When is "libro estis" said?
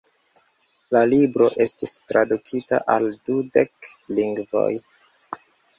1.11-1.93